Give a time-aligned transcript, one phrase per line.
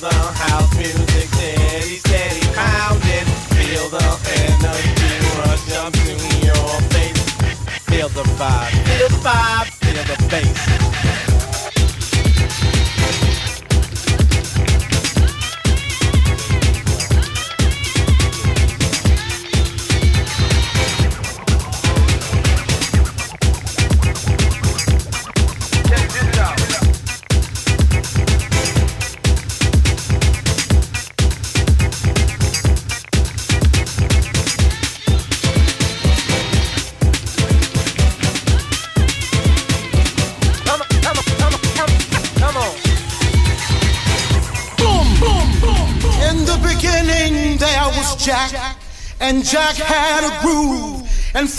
[0.00, 0.45] together.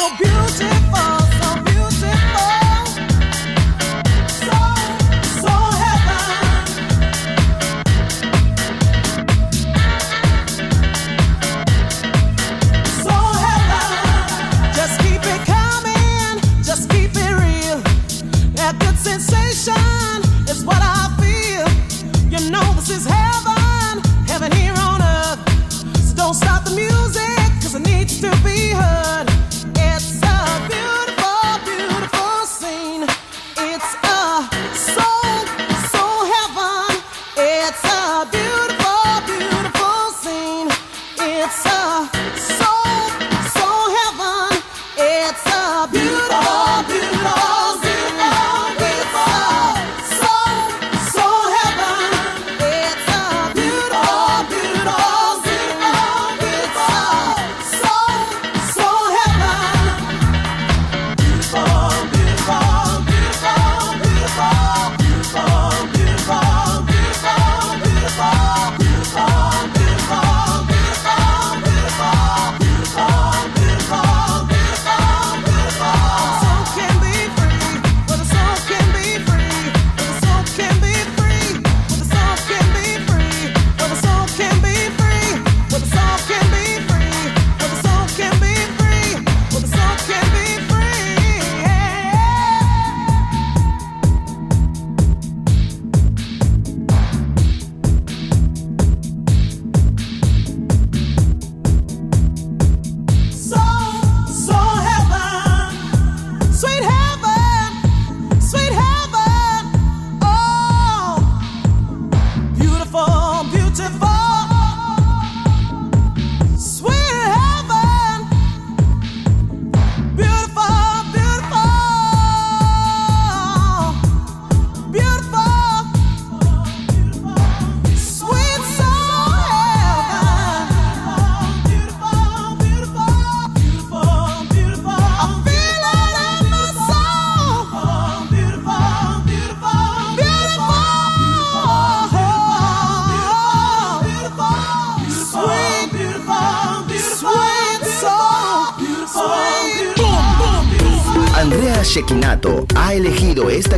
[0.00, 1.09] so beautiful.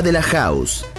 [0.00, 0.91] De la house.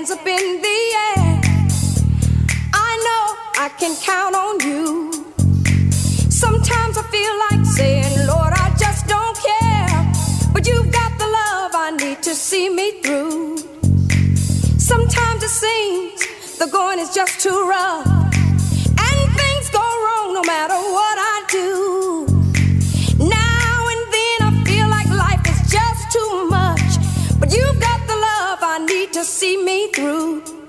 [0.00, 1.40] Hands up in the air.
[2.72, 3.24] I know
[3.64, 5.12] I can count on you.
[6.30, 10.52] Sometimes I feel like saying, Lord, I just don't care.
[10.54, 13.58] But you've got the love I need to see me through.
[14.78, 18.06] Sometimes it seems the going is just too rough.
[18.06, 22.29] And things go wrong no matter what I do.
[29.20, 30.59] To see me through.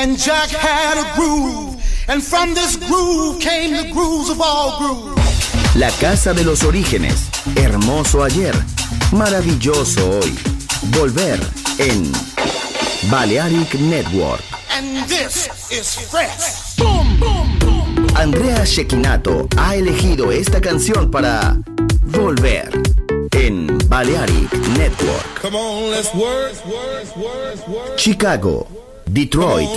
[0.00, 1.76] And Jack had a groove,
[2.08, 5.76] and from this groove came the grooves of all grooves.
[5.76, 7.28] La casa de los orígenes.
[7.54, 8.54] Hermoso ayer.
[9.12, 10.34] Maravilloso hoy.
[10.96, 11.38] Volver
[11.78, 12.10] en
[13.10, 14.42] Balearic Network.
[14.70, 16.76] And this is fresh.
[16.78, 18.06] Boom, boom, boom.
[18.16, 21.58] Andrea Shekinato ha elegido esta canción para
[22.04, 22.70] Volver
[23.32, 25.42] en Balearic Network.
[25.42, 27.98] Come on, let's work, work, work, work.
[27.98, 28.66] Chicago,
[29.12, 29.68] Detroit.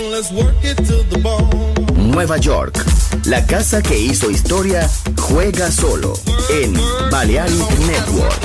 [1.96, 2.78] Nueva York.
[3.24, 4.88] La casa que hizo historia
[5.28, 6.14] juega solo
[6.50, 6.72] en
[7.10, 8.40] Balearic Network.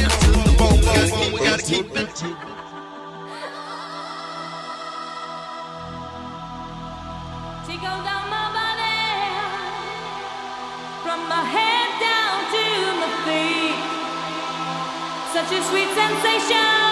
[7.67, 9.29] Tickle down my body,
[11.03, 12.63] from my head down to
[12.99, 13.77] my feet.
[15.33, 16.88] Such a sweet sensation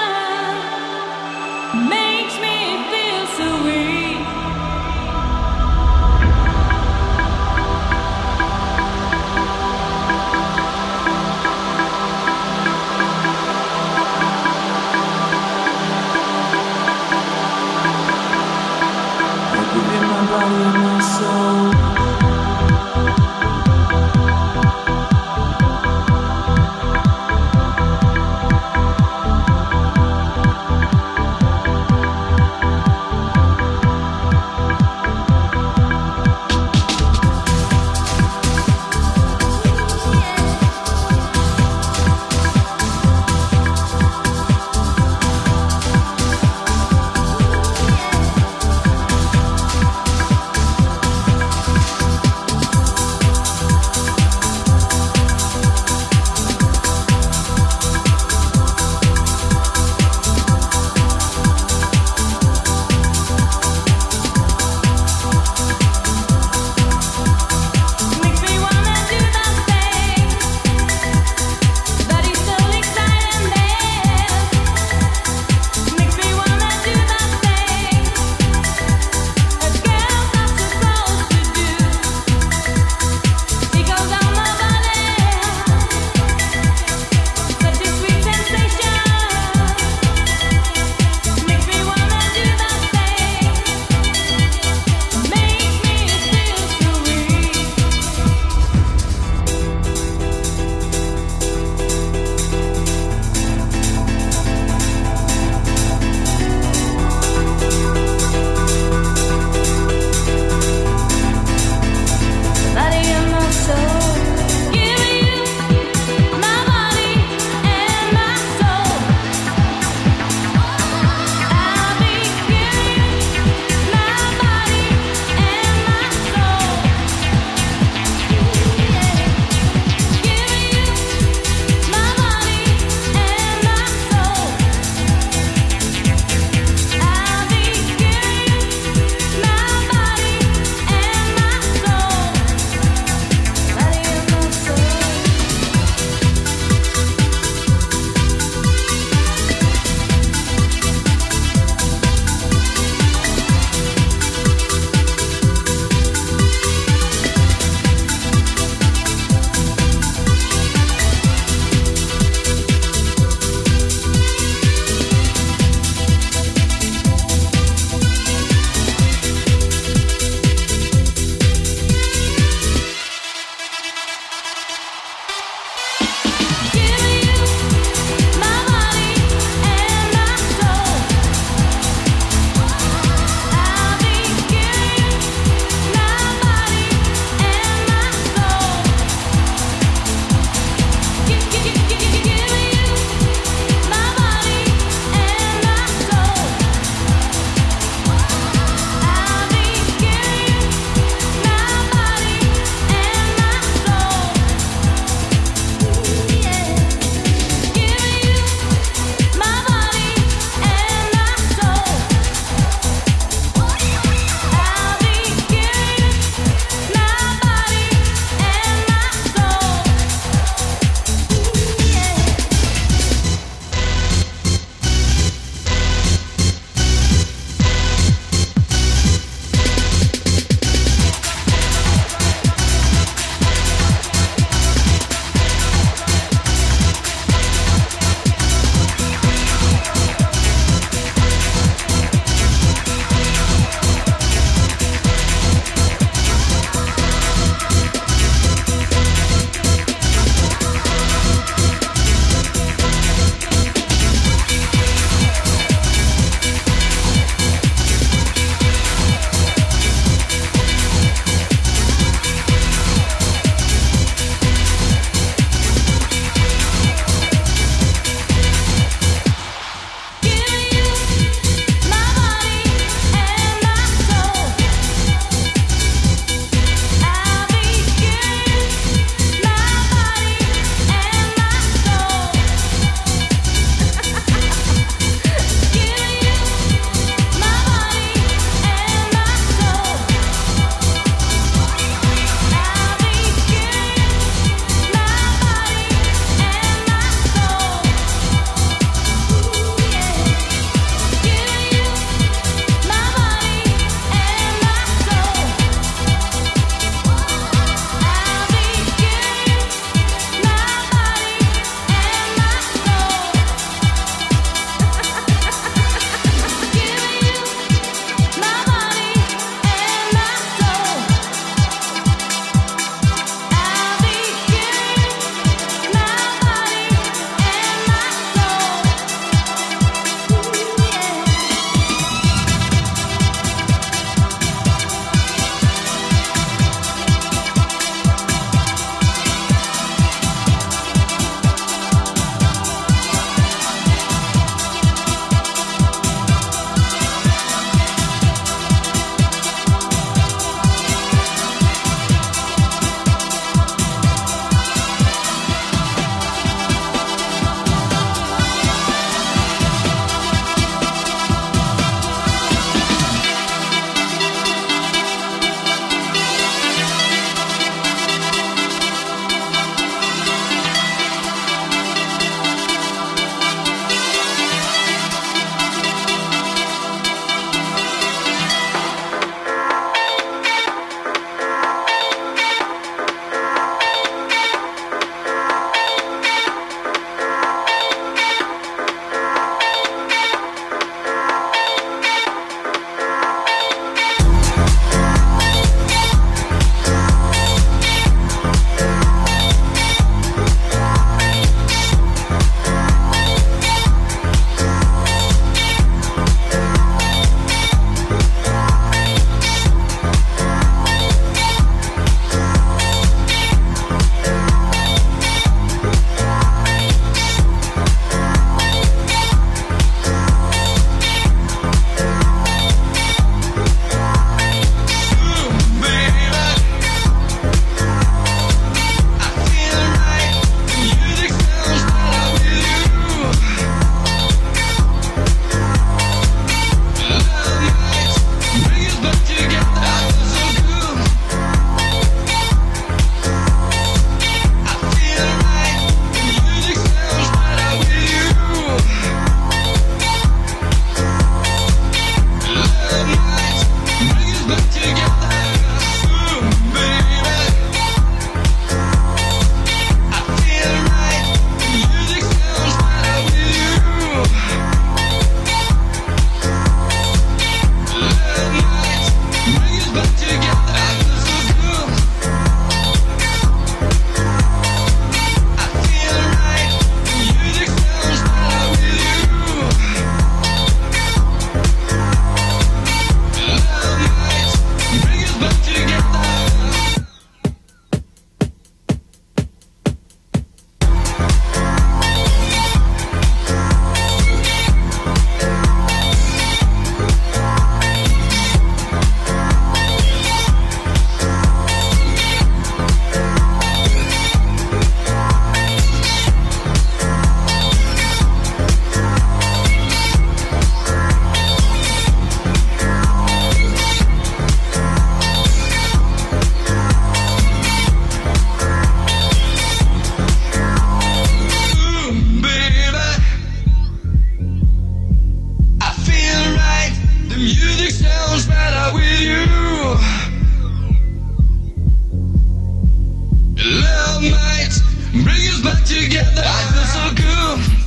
[535.24, 536.44] Bring us back together.
[536.46, 537.87] I feel so cool.